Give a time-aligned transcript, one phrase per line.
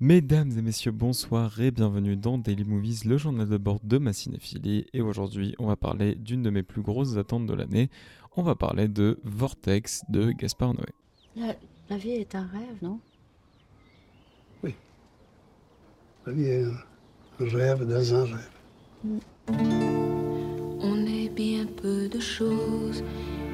[0.00, 4.12] Mesdames et messieurs, bonsoir et bienvenue dans Daily Movies, le journal de bord de ma
[4.12, 4.86] cinéphilie.
[4.92, 7.90] Et aujourd'hui, on va parler d'une de mes plus grosses attentes de l'année.
[8.36, 10.86] On va parler de Vortex de Gaspard Noé.
[11.34, 11.56] La,
[11.90, 13.00] la vie est un rêve, non?
[16.26, 16.64] La vie est
[17.40, 18.50] un rêve dans un rêve.
[19.48, 23.02] On est bien peu de choses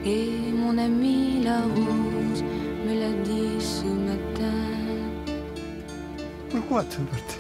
[0.05, 2.43] et mon ami la rose
[2.87, 4.34] me l'a dit ce matin.
[6.55, 7.39] Pourquoi tu es parti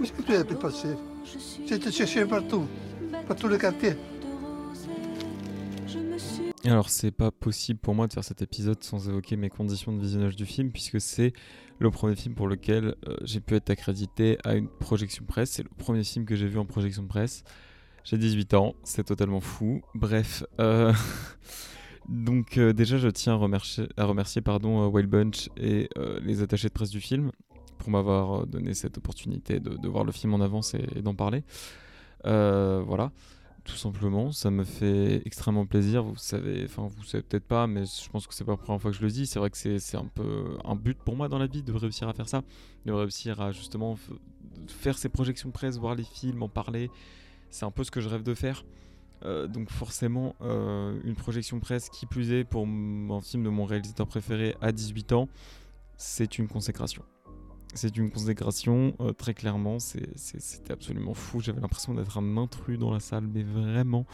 [0.00, 2.66] Où est-ce que tu as pu passer Je été chercher partout,
[3.28, 3.94] partout le quartier.
[6.64, 10.00] Alors, c'est pas possible pour moi de faire cet épisode sans évoquer mes conditions de
[10.00, 11.32] visionnage du film, puisque c'est
[11.78, 15.50] le premier film pour lequel euh, j'ai pu être accrédité à une projection presse.
[15.50, 17.44] C'est le premier film que j'ai vu en projection presse.
[18.02, 19.82] J'ai 18 ans, c'est totalement fou.
[19.94, 20.92] Bref, euh,
[22.08, 25.88] donc euh, déjà je tiens à remercier, à remercier pardon, Wild Bunch et
[26.22, 27.30] les attachés de presse du film
[27.82, 31.42] pour m'avoir euh, donné cette opportunité de, voir le film en avance et, d'en parler.
[32.26, 33.10] Euh, voilà,
[33.64, 36.04] tout simplement, ça me fait extrêmement plaisir.
[36.04, 38.80] Vous savez, enfin vous savez peut-être pas, mais je pense que c'est pas la première
[38.80, 39.26] fois que je le dis.
[39.26, 42.08] C'est vrai que c'est un peu un but pour moi dans la vie de réussir
[42.08, 42.42] à faire ça,
[42.86, 43.96] de réussir à justement
[44.68, 46.88] faire ces projections presse, voir les films, en parler.
[47.50, 48.64] C'est un peu ce que je rêve de faire.
[49.24, 54.06] Euh, donc forcément, une projection presse qui plus est pour un film de mon réalisateur
[54.06, 55.28] préféré à 18 ans,
[55.96, 57.02] c'est une consécration.
[57.74, 61.40] C'est une consécration, euh, très clairement, c'était absolument fou.
[61.40, 64.06] J'avais l'impression d'être un intrus dans la salle, mais vraiment,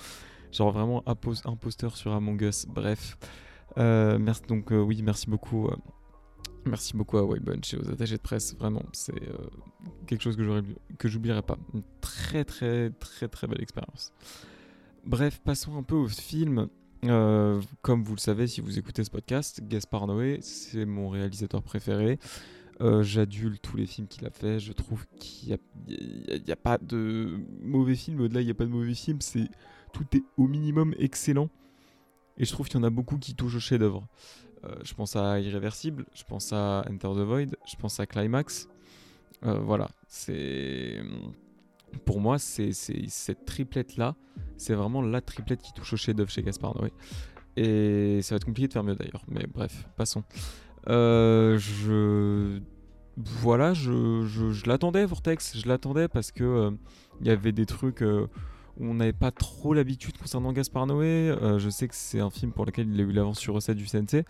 [0.53, 2.67] genre vraiment impos- imposteur sur Among Us.
[2.67, 3.19] Bref,
[3.77, 5.69] Euh, merci donc euh, oui, merci beaucoup,
[6.65, 8.57] merci beaucoup à Wild Bunch et aux attachés de presse.
[8.57, 9.13] Vraiment, c'est
[10.07, 10.37] quelque chose
[10.99, 11.59] que j'oublierai pas.
[11.75, 14.13] Une très très très très belle expérience.
[15.05, 16.69] Bref, passons un peu au film.
[17.03, 22.19] Comme vous le savez, si vous écoutez ce podcast, Gaspard Noé, c'est mon réalisateur préféré.
[22.81, 24.61] Euh, J'adule tous les films qu'il a fait.
[24.61, 28.21] Je trouve qu'il n'y a, pas de mauvais film.
[28.21, 29.21] Au-delà, il n'y a pas de mauvais film.
[29.21, 29.49] C'est
[29.93, 31.49] tout est au minimum excellent.
[32.39, 34.07] Et je trouve qu'il y en a beaucoup qui touchent au chef-d'œuvre.
[34.65, 38.69] Euh, je pense à Irréversible, je pense à Enter the Void, je pense à Climax.
[39.45, 41.01] Euh, voilà, c'est
[42.05, 44.17] pour moi, c'est cette triplette là,
[44.57, 46.77] c'est vraiment la triplette qui touche au chef-d'œuvre chez Gaspard.
[47.57, 50.25] Et ça va être compliqué de faire mieux d'ailleurs, mais bref, passons.
[50.89, 52.61] Euh, je.
[53.17, 56.71] Voilà, je, l'attendais, Vortex, je l'attendais parce que euh,
[57.21, 58.29] il y avait des trucs euh,
[58.77, 61.35] où on n'avait pas trop l'habitude concernant Gaspard Noé.
[61.59, 63.87] Je sais que c'est un film pour lequel il a eu l'avance sur recette du
[63.87, 64.25] CNC.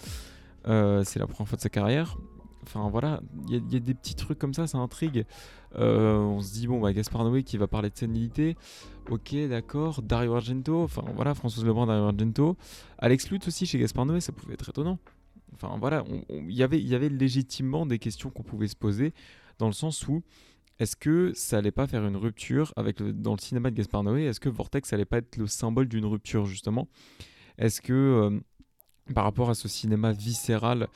[0.64, 2.16] C'est la première fois de sa carrière.
[2.62, 5.26] Enfin voilà, il y, a- des petits trucs comme ça, ça intrigue.
[5.74, 8.56] On se dit, bon, bah, Gaspard Noé qui va parler de sénilité.
[9.10, 10.00] Ok, d'accord.
[10.02, 12.56] Dario Argento, enfin voilà, Françoise Lebrun, Dario Argento.
[12.98, 14.98] Alex Lutz aussi chez Gaspard Noé, ça pouvait être étonnant.
[15.54, 19.12] Enfin voilà, il y avait- légitimement des questions qu'on pouvait se poser
[19.58, 20.22] dans le sens où
[20.78, 24.24] est-ce que ça allait pas faire une rupture avec dans le cinéma de Gaspard Noé
[24.24, 26.88] Est-ce que Vortex allait pas être le symbole d'une rupture justement?
[27.58, 28.38] Est-ce que euh,
[29.14, 30.86] par rapport à ce cinéma viscéral,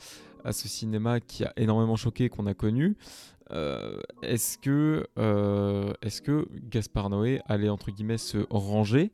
[0.45, 2.95] à ce cinéma qui a énormément choqué qu'on a connu,
[3.51, 9.11] euh, est-ce que euh, est-ce que Gaspard Noé allait entre guillemets se ranger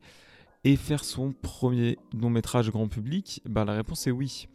[0.63, 3.41] et faire son premier long métrage grand public?
[3.45, 4.47] Ben, la réponse est oui.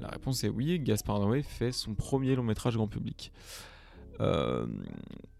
[0.00, 0.78] La réponse est oui.
[0.80, 3.32] Gaspard Noé fait son premier long métrage grand public.
[4.20, 4.66] Euh,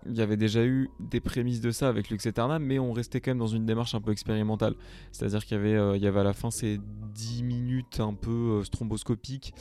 [0.06, 3.20] Il y avait déjà eu des prémices de ça avec Lux Eterna, mais on restait
[3.20, 4.75] quand même dans une démarche un peu expérimentale.
[5.12, 6.78] C'est-à-dire qu'il y avait, euh, il y avait à la fin ces
[7.15, 9.54] 10 minutes un peu euh, stromboscopiques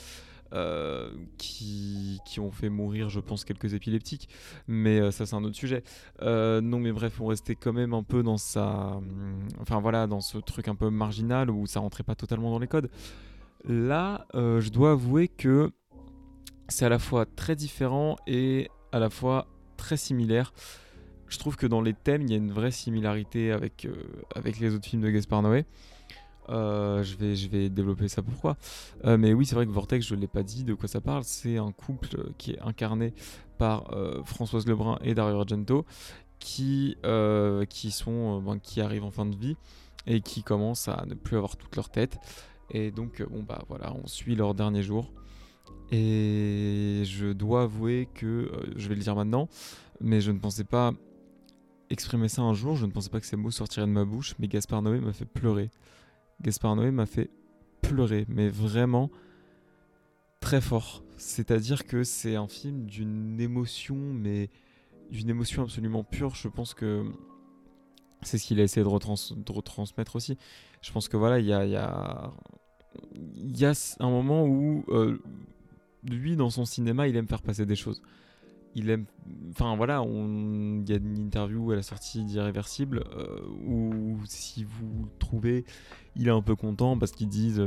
[0.53, 4.27] euh, qui, qui ont fait mourir, je pense, quelques épileptiques.
[4.67, 5.83] Mais ça, c'est un autre sujet.
[6.21, 8.97] Non, mais bref, on restait quand même un peu dans sa.
[8.97, 12.59] hum, Enfin voilà, dans ce truc un peu marginal où ça rentrait pas totalement dans
[12.59, 12.89] les codes.
[13.65, 15.71] Là, euh, je dois avouer que
[16.67, 19.47] c'est à la fois très différent et à la fois
[19.77, 20.53] très similaire.
[21.27, 23.95] Je trouve que dans les thèmes, il y a une vraie similarité avec, euh,
[24.35, 25.65] avec les autres films de Gaspard Noé.
[26.49, 28.57] Euh, je, vais, je vais développer ça pourquoi.
[29.05, 31.23] Mais oui, c'est vrai que Vortex, je ne l'ai pas dit de quoi ça parle.
[31.23, 33.13] C'est un couple qui est incarné
[33.57, 33.89] par
[34.25, 35.85] Françoise Lebrun et Dario Argento
[36.39, 36.97] qui,
[37.69, 39.55] qui, sont, ben, qui arrivent en fin de vie
[40.05, 42.19] et qui commencent à ne plus avoir toute leur tête.
[42.71, 45.11] Et donc, euh, bon, bah voilà, on suit leurs derniers jours.
[45.91, 49.47] Et je dois avouer que, euh, je vais le dire maintenant,
[50.01, 50.93] mais je ne pensais pas
[51.89, 54.33] exprimer ça un jour, je ne pensais pas que ces mots sortiraient de ma bouche,
[54.39, 55.69] mais Gaspard Noé m'a fait pleurer.
[56.41, 57.29] Gaspard Noé m'a fait
[57.81, 59.11] pleurer, mais vraiment
[60.39, 61.03] très fort.
[61.17, 64.49] C'est-à-dire que c'est un film d'une émotion, mais
[65.11, 66.35] d'une émotion absolument pure.
[66.35, 67.05] Je pense que
[68.25, 70.37] c'est ce qu'il a essayé de, retrans- retransmettre aussi.
[70.81, 72.31] Je pense que voilà, il y a
[73.99, 75.21] un moment où euh,
[76.03, 78.01] lui, dans son cinéma, il aime faire passer des choses.
[78.75, 79.05] Il aime.
[79.51, 84.63] Enfin voilà, on- il y a une interview à la sortie d'Irréversible euh, où, si
[84.63, 85.65] vous le trouvez,
[86.15, 87.59] il est un peu content parce qu'ils disent.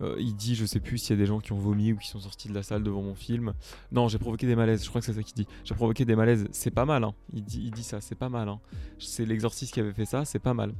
[0.00, 1.96] euh, il dit, je sais plus s'il y a des gens qui ont vomi ou
[1.96, 3.54] qui sont sortis de la salle devant mon film.
[3.92, 5.46] Non, j'ai provoqué des malaises, je crois que c'est ça qu'il dit.
[5.64, 7.14] J'ai provoqué des malaises, c'est pas mal, hein.
[7.32, 8.48] il, dit, il dit ça, c'est pas mal.
[8.48, 8.58] hein.
[8.98, 10.74] C'est l'exorciste qui avait fait ça, c'est pas mal.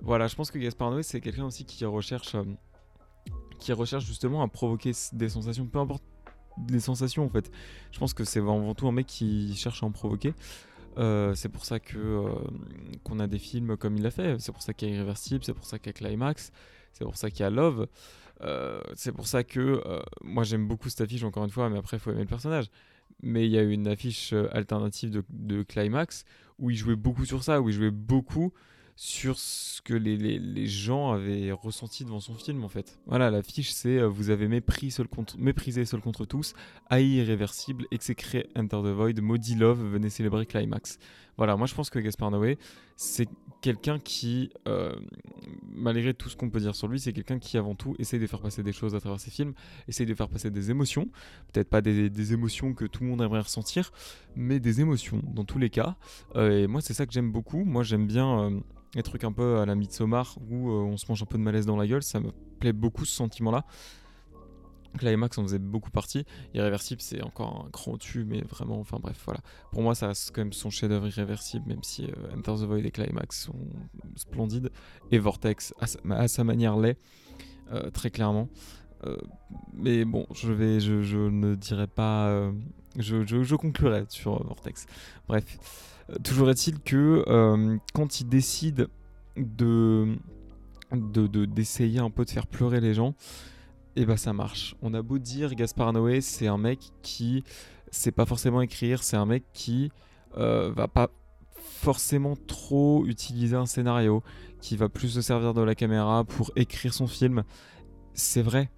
[0.00, 2.44] Voilà, je pense que Gaspard Noé, c'est quelqu'un aussi qui recherche, euh,
[3.58, 6.02] qui recherche justement à provoquer des sensations, peu importe
[6.70, 7.50] les sensations en fait.
[7.92, 10.34] Je pense que c'est avant tout un mec qui cherche à en provoquer.
[10.98, 12.32] Euh, c'est pour ça que euh,
[13.04, 14.40] qu'on a des films comme il l'a fait.
[14.40, 16.50] C'est pour ça qu'il y a Irréversible, c'est pour ça qu'il y a Climax,
[16.92, 17.86] c'est pour ça qu'il y a Love.
[18.40, 19.82] Euh, c'est pour ça que
[20.22, 22.70] moi j'aime beaucoup cette affiche encore une fois, mais après il faut aimer le personnage.
[23.22, 26.24] Mais il y a une affiche alternative de Climax
[26.58, 28.52] où il jouait beaucoup sur ça, où il jouait beaucoup
[29.00, 32.98] sur ce que les, les- gens avaient ressenti devant son film en fait.
[33.06, 34.48] Voilà, l'affiche c'est euh, vous avez
[34.90, 36.52] seul contre, méprisé seul contre tous,
[36.90, 40.98] haï irréversible, exécré Enter the Void, maudit Love, venez célébrer Climax.
[41.36, 42.58] Voilà, moi je pense que Gaspard Noé,
[42.96, 43.28] c'est
[43.62, 44.92] quelqu'un qui, euh,
[45.62, 48.26] malgré tout ce qu'on peut dire sur lui, c'est quelqu'un qui avant tout essaye de
[48.26, 49.54] faire passer des choses à travers ses films,
[49.86, 51.08] essaye de faire passer des émotions,
[51.52, 53.92] peut-être pas des, des émotions que tout le monde aimerait ressentir,
[54.34, 55.96] mais des émotions dans tous les cas.
[56.34, 58.60] Euh, et moi c'est ça que j'aime beaucoup, moi j'aime bien...
[58.94, 61.42] les trucs un peu à la Midsommar où euh, on se mange un peu de
[61.42, 63.64] malaise dans la gueule, ça me plaît beaucoup ce sentiment-là.
[64.96, 66.24] Climax en faisait beaucoup partie.
[66.54, 69.40] Irréversible, c'est encore un grand tu, mais vraiment, enfin bref, voilà.
[69.70, 72.84] Pour moi, ça reste quand même son chef-d'œuvre irréversible, même si euh, Enter the Void
[72.84, 73.68] et Climax sont
[74.16, 74.70] splendides.
[75.10, 75.74] Et Vortex,
[76.10, 76.98] à sa, manière, l'est,
[77.72, 78.48] euh, très clairement.
[79.06, 79.16] Euh,
[79.72, 82.50] mais bon, je, vais, je ne dirai pas.
[82.98, 84.86] Je, conclurai sur euh, Vortex.
[85.28, 85.58] Bref,
[86.10, 88.88] Euh, toujours est-il que euh, quand il décide
[89.36, 90.16] de
[90.92, 93.14] de- de- d'essayer un peu de faire pleurer les gens,
[93.94, 94.74] et bah ça marche.
[94.80, 97.44] On a beau dire Gaspard Noé, c'est un mec qui
[97.90, 99.90] sait pas forcément écrire, c'est un mec qui
[100.38, 101.10] euh, va pas
[101.58, 104.22] forcément trop utiliser un scénario,
[104.62, 107.44] qui va plus se servir de la caméra pour écrire son film.
[108.14, 108.70] C'est vrai.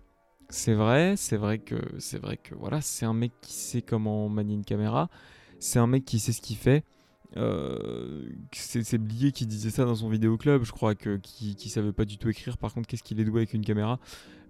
[0.51, 4.29] C'est vrai, c'est vrai que c'est vrai que voilà, c'est un mec qui sait comment
[4.29, 5.09] manier une caméra,
[5.61, 6.85] c'est un mec qui sait ce qu'il fait.
[7.37, 12.05] Euh, c'est Blier qui disait ça dans son vidéoclub, je crois, que, qui, savait pas
[12.05, 12.59] du tout écrire.
[12.59, 14.01] Par contre, qu'est-ce qu'il est doué avec une caméra?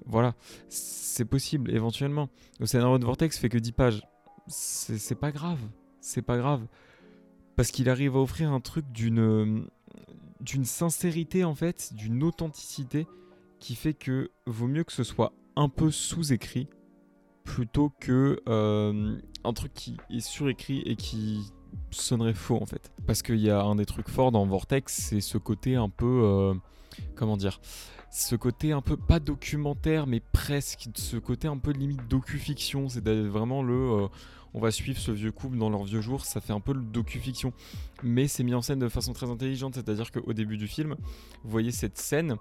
[0.06, 0.34] Voilà,
[0.70, 2.30] c'est possible, éventuellement.
[2.58, 4.02] Le scénario de Vortex fait que 10 pages.
[4.46, 5.60] C'est pas grave,
[6.00, 6.66] c'est pas grave.
[7.56, 9.66] Parce qu'il arrive à offrir un truc d'une
[10.40, 13.06] d'une sincérité, en fait, d'une authenticité
[13.58, 16.68] qui fait que vaut mieux que ce soit un peu sous-écrit
[17.44, 21.52] plutôt que euh, un truc qui est surécrit et qui
[21.90, 22.90] sonnerait faux en fait.
[23.06, 26.22] Parce qu'il y a un des trucs forts dans Vortex, c'est ce côté un peu...
[26.24, 26.54] euh,
[27.14, 27.60] comment dire
[28.12, 33.08] ce côté un peu pas documentaire mais presque ce côté un peu limite docu-fiction c'est
[33.08, 34.08] vraiment le euh,
[34.52, 36.82] on va suivre ce vieux couple dans leurs vieux jours ça fait un peu le
[36.82, 37.52] docu-fiction
[38.02, 40.66] mais c'est mis en scène de façon très intelligente c'est à dire qu'au début du
[40.66, 40.96] film
[41.44, 42.36] vous voyez cette scène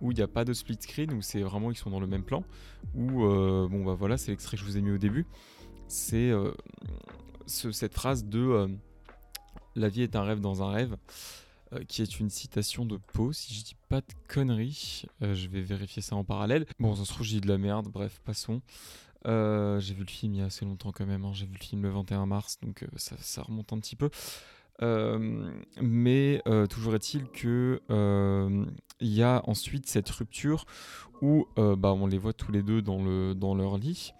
[0.00, 2.06] où il n'y a pas de split screen où c'est vraiment ils sont dans le
[2.06, 2.42] même plan
[2.94, 5.26] où euh, bon bah voilà c'est l'extrait que je vous ai mis au début
[5.88, 6.52] c'est euh,
[7.46, 8.68] ce- cette phrase de euh,
[9.76, 10.96] la vie est un rêve dans un rêve
[11.86, 15.04] qui est une citation de Poe, si je dis pas de conneries.
[15.20, 16.66] Je vais vérifier ça en parallèle.
[16.80, 18.60] Bon, ça se trouve, j'ai de la merde, bref, passons.
[19.24, 21.30] J'ai vu le film il y a assez longtemps quand même, hein.
[21.32, 24.10] j'ai vu le film le 21 mars, donc ça remonte un petit peu.
[24.82, 25.50] Euh,
[25.80, 28.64] mais euh, toujours est-il que euh,
[29.00, 30.64] il y a ensuite cette rupture
[31.20, 34.12] où bah, on les voit tous les deux dans, le, dans leur lit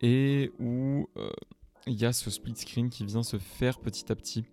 [0.00, 1.08] et où
[1.88, 4.44] il y a ce split screen qui vient se faire petit à petit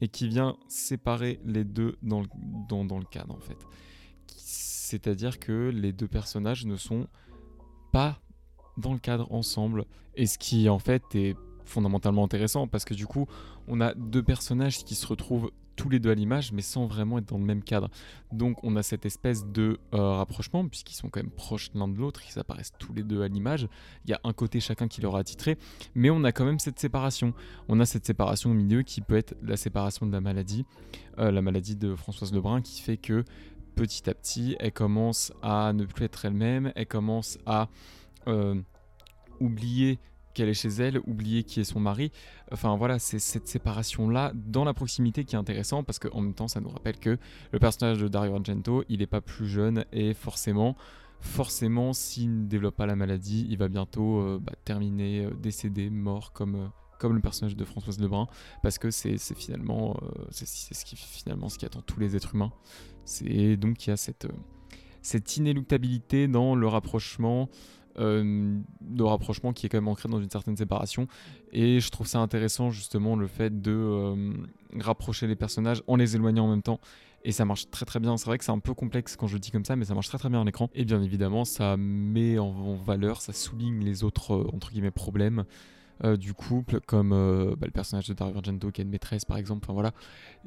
[0.00, 2.26] et qui vient séparer les deux dans le,
[2.68, 3.58] dans le cadre en fait.
[4.26, 7.06] C'est-à-dire que les deux personnages ne sont
[7.92, 8.20] pas
[8.76, 9.84] dans le cadre ensemble
[10.16, 11.36] et ce qui en fait est
[11.68, 13.26] fondamentalement intéressant parce que du coup
[13.66, 17.18] on a deux personnages qui se retrouvent tous les deux à l'image mais sans vraiment
[17.18, 17.88] être dans le même cadre.
[18.32, 21.96] Donc on a cette espèce de euh, rapprochement puisqu'ils sont quand même proches l'un de
[21.96, 23.68] l'autre, ils apparaissent tous les deux à l'image.
[24.04, 25.56] Il y a un côté chacun qui leur a titré,
[25.94, 27.32] mais on a quand même cette séparation.
[27.68, 30.66] On a cette séparation au milieu qui peut être la séparation de la maladie,
[31.18, 33.24] euh, la maladie de Françoise Lebrun qui fait que
[33.76, 37.68] petit à petit elle commence à ne plus être elle-même, elle commence à
[38.26, 38.60] euh,
[39.38, 40.00] oublier
[40.38, 42.12] qu'elle est chez elle, oublier qui est son mari.
[42.52, 46.46] Enfin voilà, c'est cette séparation-là dans la proximité qui est intéressant parce qu'en même temps,
[46.46, 47.18] ça nous rappelle que
[47.50, 50.76] le personnage de Dario Argento, il n'est pas plus jeune et forcément,
[51.20, 55.90] forcément, s'il ne développe pas la maladie, il va bientôt euh, bah, terminer, euh, décédé,
[55.90, 56.68] mort comme, euh,
[57.00, 58.28] comme le personnage de Françoise Lebrun
[58.62, 59.96] parce que c'est finalement,
[60.30, 62.52] c'est ce qui finalement ce qui attend tous les êtres humains.
[63.04, 64.28] C'est donc il y a cette,
[65.02, 67.48] cette inéluctabilité dans le rapprochement
[67.98, 71.06] de rapprochement qui est quand même ancré dans une certaine séparation.
[71.52, 74.32] Et je trouve ça intéressant justement le fait de euh,
[74.78, 76.80] rapprocher les personnages en les éloignant en même temps.
[77.24, 78.16] Et ça marche très très bien.
[78.16, 79.94] C'est vrai que c'est un peu complexe quand je le dis comme ça, mais ça
[79.94, 80.70] marche très très bien en écran.
[80.74, 85.44] Et bien évidemment, ça met en, valeur, ça souligne les autres euh, entre guillemets problèmes.
[86.16, 89.64] du couple, comme bah, le personnage de Dario Argento qui est une maîtresse par exemple.
[89.64, 89.90] Enfin voilà,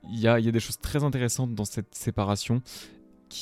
[0.10, 2.62] il y a, y a, des choses très intéressantes dans cette séparation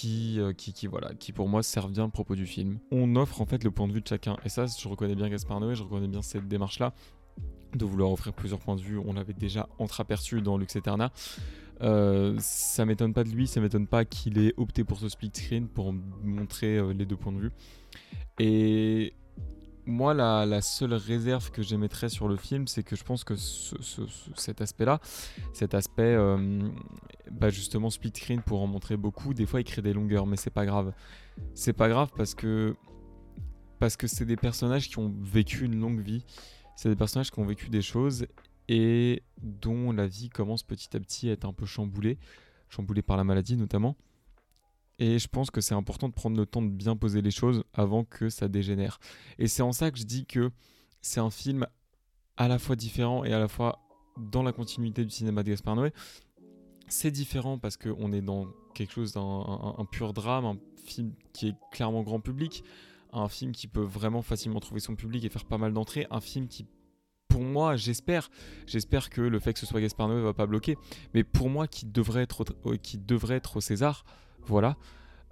[0.05, 2.79] euh, qui, qui, voilà, qui pour moi servent bien le propos du film.
[2.91, 4.37] On offre en fait le point de vue de chacun.
[4.45, 6.93] Et ça, je reconnais bien Gaspard Noé, je reconnais bien cette démarche-là
[7.75, 8.97] de vouloir offrir plusieurs points de vue.
[8.97, 11.11] On l'avait déjà entreaperçu dans Lux Eterna.
[11.81, 15.31] Euh, ça m'étonne pas de lui, ça m'étonne pas qu'il ait opté pour ce split
[15.33, 15.93] screen pour
[16.23, 17.51] montrer euh, les deux points de vue.
[18.39, 19.13] Et
[19.85, 23.35] moi, la, seule réserve que j'émettrais sur le film, c'est que je pense que
[24.35, 24.99] cet aspect-là,
[25.53, 26.69] cet aspect euh,
[27.31, 30.37] bah, justement split screen pour en montrer beaucoup, des fois il crée des longueurs, mais
[30.37, 30.93] c'est pas grave.
[31.53, 32.75] C'est pas grave parce que
[33.79, 36.25] parce que c'est des personnages qui ont vécu une longue vie,
[36.75, 38.25] c'est des personnages qui ont vécu des choses
[38.67, 42.17] et dont la vie commence petit à petit à être un peu chamboulée,
[42.69, 43.95] chamboulée par la maladie notamment.
[44.99, 47.63] Et je pense que c'est important de prendre le temps de bien poser les choses
[47.73, 48.99] avant que ça dégénère.
[49.39, 50.51] Et c'est en ça que je dis que
[51.01, 51.65] c'est un film
[52.35, 53.79] à la fois différent et à la fois
[54.17, 55.93] dans la continuité du cinéma de Gaspar Noé.
[56.89, 59.21] C'est différent parce qu'on est dans quelque chose d'un
[59.77, 62.63] un, pur drame, un film qui est clairement grand public,
[63.13, 66.19] un film qui peut vraiment facilement trouver son public et faire pas mal d'entrées, un
[66.21, 66.65] film qui
[67.29, 68.31] pour moi, j'espère,
[68.65, 70.77] j'espère que le fait que ce soit Gaspar Noé va pas bloquer,
[71.13, 72.43] mais pour moi qui devrait être
[72.81, 74.03] qui devrait être au César,
[74.45, 74.77] voilà.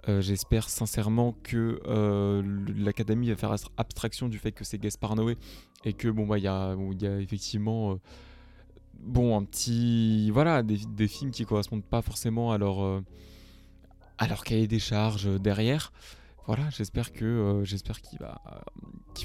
[0.08, 2.42] Euh, j'espère sincèrement que euh,
[2.76, 5.36] l'Académie va faire abstraction du fait que c'est Gaspar Noé
[5.84, 6.76] et que bon bah il y, a,
[7.20, 7.94] effectivement euh,
[9.00, 9.46] bon un
[10.32, 13.02] voilà des, films qui correspondent pas forcément à leur
[14.18, 15.92] à leur cahier des charges derrière.
[16.46, 18.40] Voilà, j'espère que j'espère qu'ils va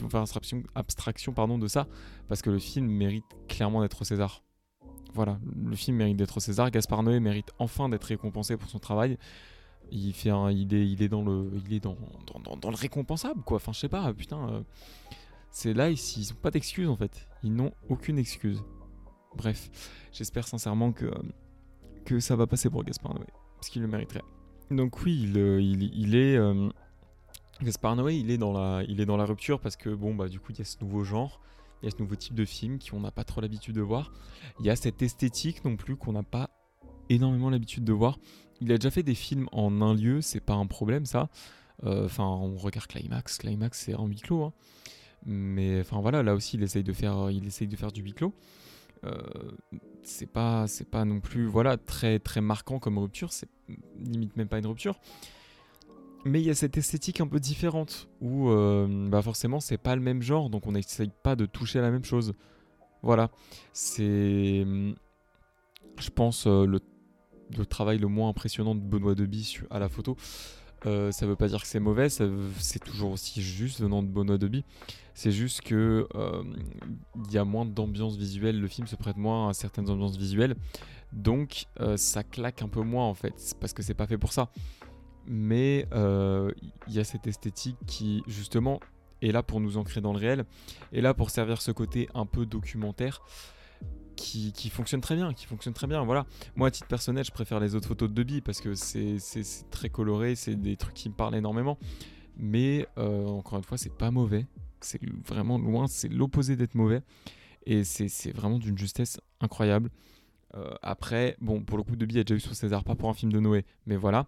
[0.02, 1.88] vont faire abstraction, abstraction pardon de ça
[2.28, 4.44] parce que le film mérite clairement d'être César.
[5.14, 6.72] Voilà, le film mérite d'être César.
[6.72, 9.18] Gaspar Noé mérite enfin d'être récompensé pour son travail
[9.94, 13.58] il est, dans le, récompensable quoi.
[13.58, 14.50] Enfin je sais pas, putain.
[14.50, 14.62] Euh,
[15.52, 17.28] c'est là ils, ils ont pas d'excuses en fait.
[17.44, 18.64] Ils n'ont aucune excuse.
[19.36, 19.70] Bref,
[20.12, 23.26] j'espère sincèrement que ça va passer pour Gaspar Noé
[23.64, 24.24] parce qu'il le mériterait.
[24.72, 26.70] Donc oui, il, euh, est euh,
[27.96, 30.40] Noé, il est dans la, il est dans la rupture parce que bon bah du
[30.40, 31.40] coup il y a ce nouveau genre.
[31.82, 34.12] Il y a ce nouveau type de film qu'on n'a pas trop l'habitude de voir.
[34.60, 36.50] Il y a cette esthétique non plus qu'on n'a pas
[37.10, 38.20] énormément l'habitude de voir.
[38.64, 41.30] Il a déjà fait des films en un lieu, c'est pas un problème ça.
[41.84, 44.44] Euh, enfin, on regarde Climax, Climax c'est en huis clos.
[44.44, 44.54] Hein.
[45.26, 48.14] Mais enfin voilà, là aussi il essaye de faire, il essaye de faire du huis
[48.14, 48.34] clos.
[49.04, 49.18] Euh,
[50.02, 53.50] c'est pas, c'est pas non plus voilà très très marquant comme rupture, c'est
[54.00, 54.98] limite même pas une rupture.
[56.24, 59.98] Mais il y a cette esthétique un peu différente où euh, bah forcément c'est pas
[59.98, 62.34] le même genre, donc on n'essaye pas de toucher à la même chose.
[63.02, 63.30] Voilà,
[63.74, 64.66] c'est,
[66.00, 66.80] je pense le
[67.58, 70.18] le travail le moins impressionnant de Benoît Deby à la photo.
[70.86, 74.38] Euh, ça veut pas dire que c'est mauvais, c'est toujours aussi juste venant de Benoît
[74.38, 74.66] Deby.
[75.14, 76.44] C'est juste que euh,
[77.26, 80.56] il y a moins d'ambiance visuelle, le film se prête moins à certaines ambiances visuelles,
[81.14, 84.34] donc euh, ça claque un peu moins en fait, parce que c'est pas fait pour
[84.34, 84.50] ça.
[85.26, 88.82] Mais il y a cette esthétique qui justement
[89.22, 90.44] est là pour nous ancrer dans le réel,
[90.92, 93.22] et là pour servir ce côté un peu documentaire
[94.16, 96.04] qui, fonctionne très bien, qui fonctionne très bien.
[96.04, 96.26] Voilà.
[96.56, 99.18] Moi, à titre personnel, je préfère les autres photos de Debbie parce que c'est
[99.72, 101.78] très coloré, c'est des trucs qui me parlent énormément.
[102.38, 104.48] Mais euh, encore une fois, c'est pas mauvais.
[104.82, 107.02] C'est vraiment loin, c'est l'opposé d'être mauvais.
[107.66, 109.90] Et c'est vraiment d'une justesse incroyable.
[110.56, 113.14] Euh, après, bon, pour le coup, Debbie a déjà eu son César, pas pour un
[113.14, 114.28] film de Noé, mais voilà.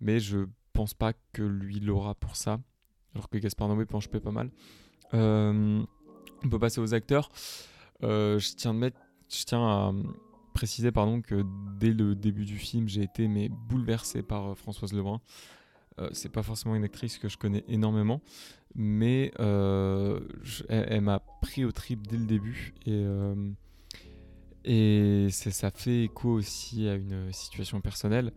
[0.00, 2.60] Mais je pense pas que lui l'aura pour ça.
[3.14, 4.50] Alors que Gaspard Noé penche pas mal.
[5.14, 5.82] Euh,
[6.44, 7.30] on peut passer aux acteurs.
[8.00, 8.98] je tiens de mettre
[9.32, 10.02] je tiens à euh,
[10.54, 11.44] préciser pardon, que
[11.78, 15.20] dès le début du film, j'ai été mais, bouleversé par euh, Françoise Lebrun.
[15.98, 18.22] Euh, c'est pas forcément une actrice que je connais énormément,
[18.74, 23.04] mais elle, m'a pris au trip dès le début et,
[24.64, 28.32] et ça fait écho aussi à une situation personnelle.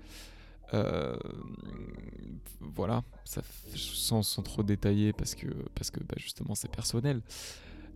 [2.59, 3.41] voilà, ça,
[3.73, 7.21] sans, sans, trop détailler parce que, parce que bah, justement c'est personnel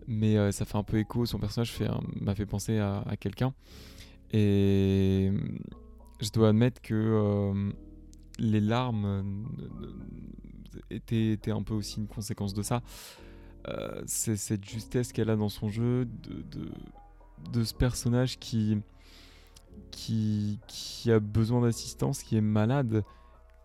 [0.10, 1.25] mais euh, ça fait un peu écho.
[1.25, 1.74] Son personnage
[2.20, 3.54] m'a fait penser à, quelqu'un.
[4.32, 5.32] Et
[6.20, 7.72] je dois admettre que euh,
[8.39, 12.82] les larmes euh, étaient, un peu aussi une conséquence de ça.
[14.06, 16.08] c'est cette justesse qu'elle a dans son jeu
[17.54, 18.80] de, ce personnage qui,
[19.92, 23.04] qui, qui, a besoin d'assistance, qui est malade,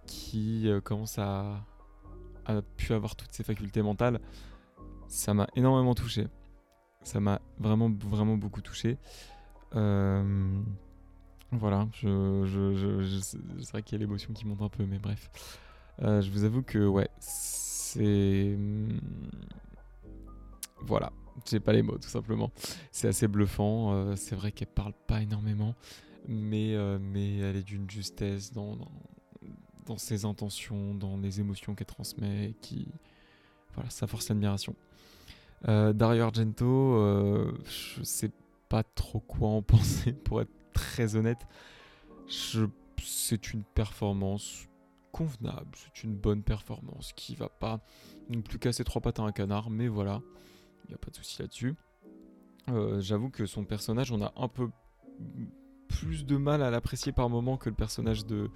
[0.06, 1.64] qui commence à,
[2.44, 4.20] à pu avoir toutes ses facultés mentales
[5.08, 6.26] ça m'a énormément touché.
[7.02, 8.98] Ça m'a vraiment, vraiment beaucoup touché.
[9.76, 10.62] Euh,
[11.52, 14.98] voilà, je, je, je, c'est vrai qu'il y a l'émotion qui monte un peu, mais
[14.98, 15.30] bref.
[16.02, 18.56] Euh, je vous avoue que, ouais, c'est.
[18.56, 18.98] Hmm,
[20.80, 21.12] voilà,
[21.48, 22.50] j'ai pas les mots, tout simplement.
[22.90, 23.92] C'est assez bluffant.
[23.92, 25.74] Euh, c'est vrai qu'elle parle pas énormément,
[26.26, 28.92] mais, mais elle est d'une justesse dans, dans,
[29.86, 32.88] dans, ses intentions, dans les émotions qu'elle transmet, qui.
[33.74, 34.74] Voilà, ça force l'admiration.
[35.66, 38.30] Dario Argento, je sais
[38.68, 41.46] pas trop quoi en penser, pour être très honnête.
[42.28, 44.68] C'est une performance
[45.12, 47.80] convenable, c'est une bonne performance qui va pas
[48.28, 50.20] non plus casser trois pattes à un canard, mais voilà,
[50.84, 51.76] il n'y a pas de souci là-dessus.
[52.68, 54.70] Euh, j'avoue que son personnage, on a un peu
[55.86, 58.50] plus de mal à l'apprécier par moment que le personnage de,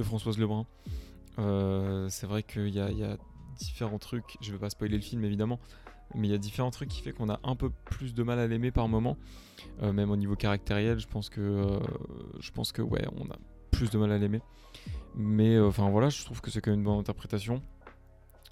[0.00, 0.64] Françoise Lebrun.
[1.40, 3.16] Euh, c'est vrai qu'il y, y a,
[3.58, 5.58] différents trucs, je vais pas spoiler le film évidemment,
[6.14, 8.38] mais il y a différents trucs qui fait qu'on a un peu plus de mal
[8.38, 9.16] à l'aimer par moment.
[9.82, 11.78] Euh, même au niveau caractériel, je pense que euh,
[12.40, 13.36] je pense que ouais, on a
[13.70, 14.40] plus de mal à l'aimer.
[15.14, 17.62] Mais euh, enfin voilà, je trouve que c'est quand même une bonne interprétation.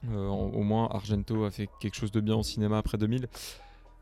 [0.08, 3.28] au moins Argento a fait quelque chose de bien au cinéma après 2000.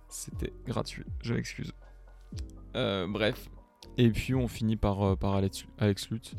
[0.08, 1.72] C'était gratuit, je m'excuse.
[2.74, 3.48] bref.
[3.96, 6.34] Et puis on finit par, par Alex, Alex Lutz,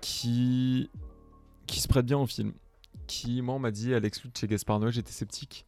[0.00, 0.90] qui,
[1.66, 2.54] qui se prête bien au film
[3.06, 5.66] qui, moi, m'a dit Alex Lutz chez Gaspard Noé, j'étais sceptique.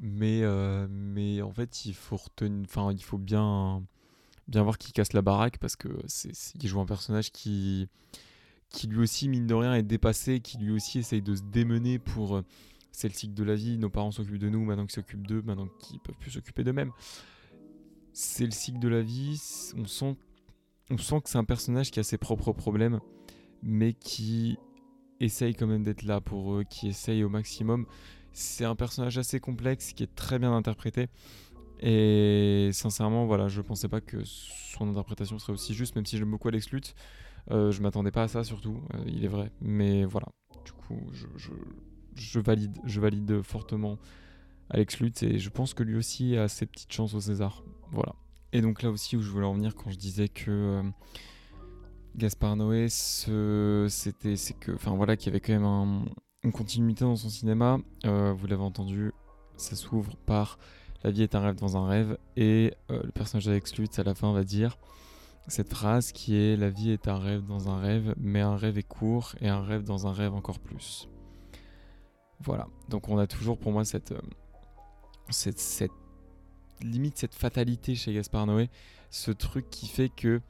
[0.00, 3.84] Mais, euh, mais en fait, il faut retenir, il faut bien,
[4.48, 5.88] bien voir qu'il casse la baraque parce que
[6.60, 7.88] il joue un personnage qui,
[8.68, 11.98] qui lui aussi, mine de rien, est dépassé, qui lui aussi essaye de se démener
[11.98, 12.36] pour.
[12.36, 12.42] Euh,
[12.90, 15.40] c'est le cycle de la vie, nos parents s'occupent de nous, maintenant qu'ils s'occupent d'eux,
[15.42, 16.92] maintenant qu'ils peuvent plus s'occuper d'eux-mêmes.
[18.12, 19.40] C'est le cycle de la vie,
[19.78, 20.16] on sent,
[20.90, 23.00] on sent que c'est un personnage qui a ses propres problèmes,
[23.62, 24.58] mais qui
[25.24, 27.86] essaye quand même d'être là pour eux, qui essaye au maximum.
[28.32, 31.08] C'est un personnage assez complexe qui est très bien interprété.
[31.80, 36.30] Et sincèrement, voilà, je pensais pas que son interprétation serait aussi juste, même si j'aime
[36.30, 36.94] beaucoup Alex Lutz.
[37.50, 39.50] Euh, je m'attendais pas à ça surtout, euh, il est vrai.
[39.60, 40.28] Mais voilà,
[40.64, 41.26] du coup, je,
[42.14, 43.98] je, valide, je valide fortement
[44.70, 47.64] Alex Lutz et je pense que lui aussi a ses petites chances au César.
[47.90, 48.14] Voilà.
[48.52, 50.82] Et donc là aussi où je voulais en venir quand je disais que euh,
[52.16, 56.04] Gaspard Noé, c'était, que, enfin voilà, qu'il y avait quand même
[56.42, 57.78] une continuité dans son cinéma.
[58.04, 59.12] Euh, vous l'avez entendu,
[59.56, 60.58] ça s'ouvre par
[61.04, 64.02] La vie est un rêve dans un rêve, et euh, le personnage d'Alex Lutz à
[64.02, 64.78] la fin va dire
[65.48, 68.78] cette phrase qui est La vie est un rêve dans un rêve, mais un rêve
[68.78, 71.08] est court et un rêve dans un rêve encore plus.
[72.40, 74.20] Voilà, donc on a toujours pour moi cette, euh,
[75.30, 75.92] cette, cette
[76.82, 78.68] limite, cette fatalité chez Gaspard Noé,
[79.10, 80.40] ce truc qui fait que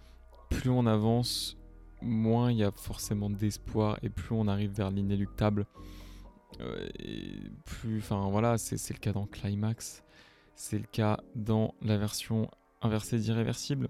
[0.53, 1.57] plus on avance,
[2.01, 5.67] moins il y a forcément d'espoir et plus on arrive vers l'inéluctable.
[6.61, 6.89] Euh,
[7.65, 10.05] plus, enfin voilà, c'est le cas dans Climax,
[10.55, 12.51] c'est le cas dans la version
[12.83, 13.89] inversée d'Irréversible.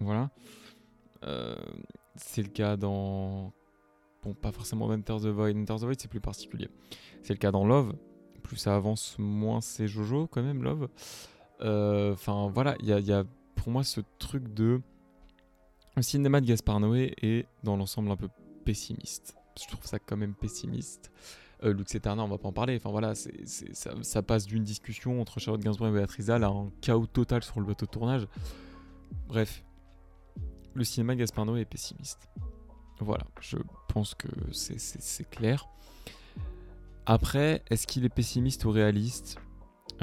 [0.00, 0.30] Voilà.
[1.24, 1.56] Euh,
[2.16, 3.52] c'est le cas dans.
[4.22, 5.56] Bon, pas forcément dans Enter the Void.
[5.56, 6.68] Enter the Void, c'est plus particulier.
[7.22, 7.94] C'est le cas dans Love.
[8.42, 10.88] Plus ça avance, moins c'est Jojo, quand même, Love.
[11.60, 13.24] Euh, enfin, voilà, il y y a
[13.56, 14.80] pour moi ce truc de
[15.98, 18.28] le cinéma de Gaspard Noé est dans l'ensemble un peu
[18.64, 19.36] pessimiste.
[19.60, 21.10] Je trouve ça quand même pessimiste.
[21.64, 22.76] Euh, Lux Eterna, on va pas en parler.
[22.76, 27.42] Enfin voilà, ça, passe d'une discussion entre Charlotte Gainsbourg et Béatrice à un chaos total
[27.42, 28.28] sur le bateau de tournage.
[29.26, 29.64] Bref,
[30.74, 32.28] le cinéma de Gaspard Noé est pessimiste.
[33.00, 33.58] Voilà, je
[33.88, 35.68] pense que c'est, clair.
[37.06, 39.38] Après, est-ce qu'il est pessimiste ou réaliste?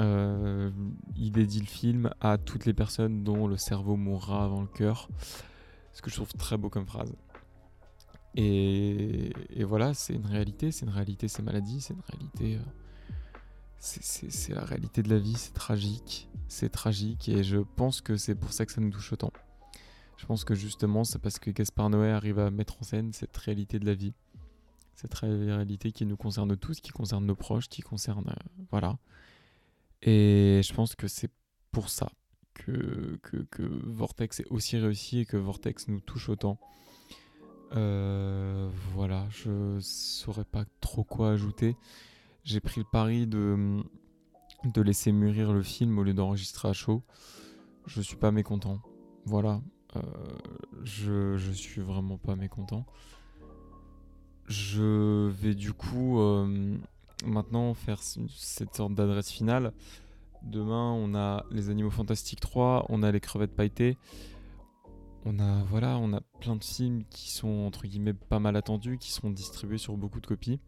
[0.00, 0.70] Euh,
[1.14, 5.08] Il dédie le film à toutes les personnes dont le cerveau mourra avant le cœur.
[5.96, 7.16] Ce que je trouve très beau comme phrase.
[8.34, 9.32] Et,
[9.64, 12.56] voilà, c'est une réalité, c'est une réalité, c'est maladie, c'est une réalité.
[12.56, 12.60] Euh,
[13.78, 18.34] c'est la réalité de la vie, c'est tragique, c'est tragique, et je pense que c'est
[18.34, 19.32] pour ça que ça nous touche autant.
[20.18, 23.36] Je pense que justement, c'est parce que Gaspard Noé arrive à mettre en scène cette
[23.38, 24.12] réalité de la vie,
[24.96, 28.28] cette réalité qui nous concerne tous, qui concerne nos proches, qui concerne.
[28.28, 28.98] Euh, voilà.
[30.02, 31.30] Et je pense que c'est
[31.72, 32.10] pour ça
[32.64, 33.18] que,
[33.50, 36.58] que, Vortex est aussi réussi et que Vortex nous touche autant.
[37.74, 41.76] Euh, voilà, je saurais pas trop quoi ajouter.
[42.44, 43.82] J'ai pris le pari de,
[44.64, 47.02] de laisser mûrir le film au lieu d'enregistrer à chaud.
[47.86, 48.80] Je suis pas mécontent.
[49.24, 49.60] Voilà,
[49.96, 50.00] euh,
[50.84, 52.86] je, je suis vraiment pas mécontent.
[54.46, 56.76] Je vais du coup euh,
[57.24, 59.72] maintenant faire cette sorte d'adresse finale.
[60.46, 63.98] Demain, on a les Animaux Fantastiques 3, on a les crevettes pailletées.
[65.24, 68.96] On a, voilà, on a plein de films qui sont entre guillemets pas mal attendus,
[68.98, 70.60] qui sont distribués sur beaucoup de copies.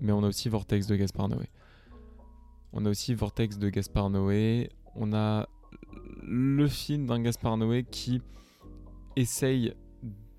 [0.00, 1.48] Mais on a aussi Vortex de Gaspard Noé.
[2.72, 4.70] On a aussi Vortex de Gaspard Noé.
[4.96, 5.48] On a
[6.22, 8.20] le film d'un Gaspard Noé qui
[9.14, 9.74] essaye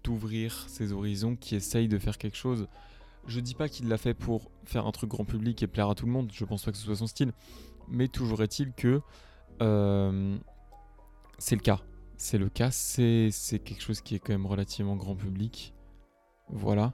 [0.03, 2.67] d'ouvrir ses horizons, qui essaye de faire quelque chose.
[3.27, 5.95] Je dis pas qu'il l'a fait pour faire un truc grand public et plaire à
[5.95, 7.31] tout le monde, je pense pas que ce soit son style,
[7.89, 9.01] mais toujours est-il que
[9.61, 10.37] euh,
[11.37, 11.81] c'est le cas.
[12.17, 13.31] C'est le cas, c'est
[13.63, 15.73] quelque chose qui est quand même relativement grand public.
[16.49, 16.93] Voilà.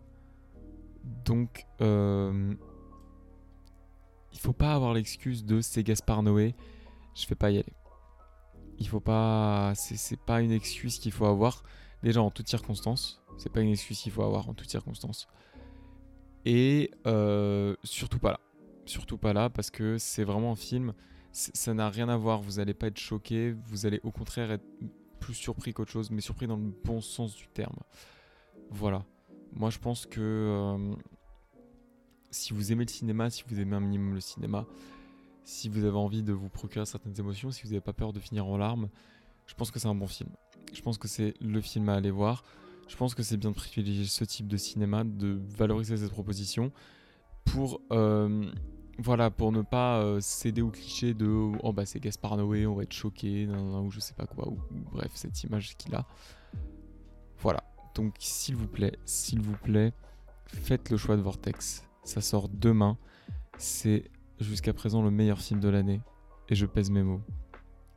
[1.03, 2.53] Donc, euh,
[4.31, 6.55] il faut pas avoir l'excuse de c'est Gaspard Noé,
[7.15, 7.73] je vais pas y aller.
[8.77, 9.73] Il faut pas.
[9.75, 11.63] C'est pas une excuse qu'il faut avoir,
[12.03, 13.23] déjà en toutes circonstances.
[13.37, 15.27] C'est pas une excuse qu'il faut avoir en toutes circonstances.
[16.45, 18.39] Et euh, surtout pas là.
[18.85, 20.93] Surtout pas là, parce que c'est vraiment un film.
[21.31, 24.65] Ça n'a rien à voir, vous allez pas être choqué, vous allez au contraire être
[25.19, 27.75] plus surpris qu'autre chose, mais surpris dans le bon sens du terme.
[28.69, 29.03] Voilà.
[29.53, 30.95] Moi je pense que euh,
[32.31, 34.65] si vous aimez le cinéma, si vous aimez un minimum le cinéma,
[35.43, 38.19] si vous avez envie de vous procurer certaines émotions, si vous n'avez pas peur de
[38.19, 38.89] finir en larmes,
[39.47, 40.29] je pense que c'est un bon film.
[40.73, 42.43] Je pense que c'est le film à aller voir.
[42.87, 46.71] Je pense que c'est bien de privilégier ce type de cinéma, de valoriser cette proposition
[47.45, 48.51] pour, euh,
[48.97, 52.75] voilà, pour ne pas euh, céder au cliché de oh bah c'est Gaspard Noé, on
[52.75, 54.57] va être choqué, ou je sais pas quoi, ou,
[54.91, 56.05] bref, cette image qu'il a.
[57.39, 57.63] Voilà.
[57.93, 59.93] Donc s'il vous plaît, s'il vous plaît,
[60.47, 61.83] faites le choix de Vortex.
[62.03, 62.97] Ça sort demain.
[63.57, 64.03] C'est
[64.39, 66.01] jusqu'à présent le meilleur film de l'année.
[66.49, 67.21] Et je pèse mes mots.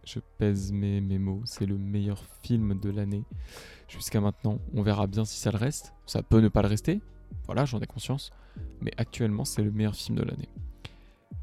[0.04, 1.42] Je pèse mes, mes mots.
[1.44, 3.24] C'est le meilleur film de l'année.
[3.88, 5.92] Jusqu'à maintenant, on verra bien si ça le reste.
[6.06, 7.00] Ça peut ne pas le rester.
[7.46, 8.30] Voilà, j'en ai conscience.
[8.80, 10.48] Mais actuellement, c'est le meilleur film de l'année.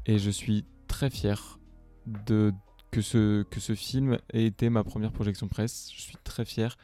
[0.06, 1.58] Et je suis très fier
[2.06, 2.52] de,
[2.90, 5.90] que, ce, que ce film ait été ma première projection presse.
[5.92, 6.76] Je suis très fier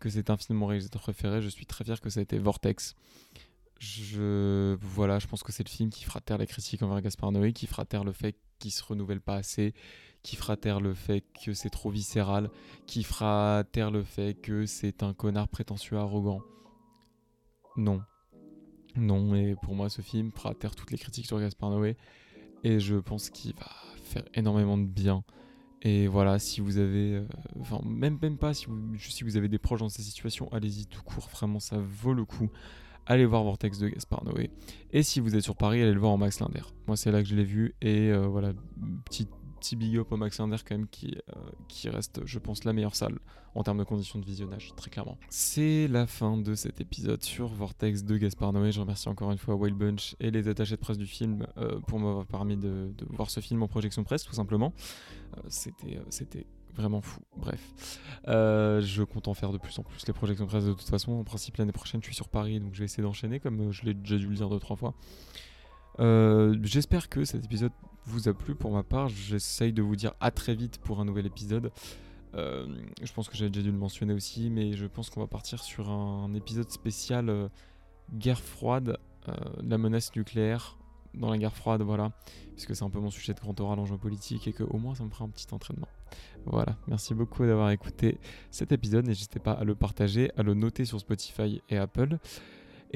[0.00, 1.42] que c'est un film de mon réalisateur préféré.
[1.42, 2.94] Je suis très fier que ça a été Vortex.
[3.78, 7.32] Je, voilà, je pense que c'est le film qui fera taire la critique envers Gaspard
[7.32, 9.74] Noé, qui fera taire le fait qu'il se renouvelle pas assez,
[10.22, 12.50] qui fera taire le fait que c'est trop viscéral,
[12.86, 16.40] qui fera taire le fait que c'est un connard prétentieux arrogant.
[17.76, 18.00] Non.
[18.96, 21.96] Non, et pour moi, ce film fera taire toutes les critiques sur Gaspard Noé,
[22.62, 23.66] et je pense qu'il va
[24.04, 25.24] faire énormément de bien.
[25.82, 27.26] Et voilà, si vous avez, euh,
[27.60, 31.02] enfin même pas si vous, si vous avez des proches dans cette situation, allez-y tout
[31.02, 32.50] court, vraiment ça vaut le coup
[33.06, 34.50] allez voir Vortex de Gaspard Noé.
[34.92, 36.62] Et si vous êtes sur Paris, allez le voir en Max Linder.
[36.86, 37.74] Moi, c'est là que je l'ai vu.
[37.80, 38.52] Et euh, voilà,
[39.04, 39.28] petit,
[39.64, 42.94] petit big up au Max quand même, qui, euh, qui reste, je pense, la meilleure
[42.94, 43.18] salle
[43.54, 45.16] en termes de conditions de visionnage, très clairement.
[45.30, 48.72] C'est la fin de cet épisode sur Vortex de Gaspard Noé.
[48.72, 51.80] Je remercie encore une fois Wild Bunch et les attachés de presse du film euh,
[51.86, 54.72] pour m'avoir permis de, voir ce film en projection presse, tout simplement.
[55.48, 57.20] c'était, c'était vraiment fou.
[57.36, 57.98] Bref,
[58.28, 61.12] euh, je compte en faire de plus en plus les projections presse de toute façon.
[61.12, 63.72] En principe, l'année prochaine, je suis sur Paris, donc je vais essayer d'enchaîner, comme euh,
[63.72, 64.94] je l'ai déjà dû le dire deux trois fois.
[66.00, 67.72] Euh, j'espère que cet épisode
[68.06, 68.54] vous a plu.
[68.54, 71.70] Pour ma part, j'essaye de vous dire à très vite pour un nouvel épisode.
[72.34, 75.62] je pense que j'avais déjà dû le mentionner aussi, mais je pense qu'on va partir
[75.62, 77.50] sur un épisode spécial
[78.12, 78.98] guerre froide,
[79.62, 80.76] la menace nucléaire
[81.16, 82.12] dans la guerre froide, voilà,
[82.52, 84.94] puisque c'est un peu mon sujet de grand oral en géopolitique et que au moins
[84.94, 85.88] ça me fera un petit entraînement.
[86.46, 88.18] Voilà, merci beaucoup d'avoir écouté
[88.50, 89.06] cet épisode.
[89.06, 92.18] N'hésitez pas à le partager, à le noter sur Spotify et Apple.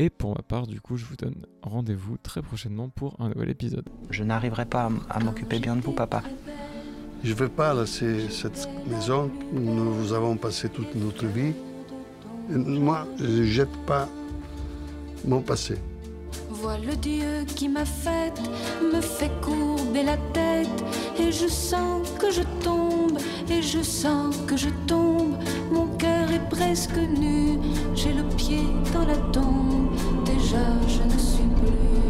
[0.00, 3.50] Et pour ma part, du coup, je vous donne rendez-vous très prochainement pour un nouvel
[3.50, 3.84] épisode.
[4.10, 6.22] Je n'arriverai pas à m'occuper bien de vous, papa.
[7.24, 9.28] Je ne veux pas laisser cette maison.
[9.52, 11.52] Nous avons passé toute notre vie.
[12.48, 14.08] moi, je ne jette pas
[15.24, 15.74] mon passé.
[16.48, 18.40] Vois le Dieu qui m'a faite,
[18.80, 20.84] me fait courber la tête,
[21.18, 23.18] et je sens que je tombe,
[23.50, 25.34] et je sens que je tombe.
[26.58, 27.56] Presque nu,
[27.94, 29.94] j'ai le pied dans la tombe,
[30.24, 32.07] déjà je ne suis plus.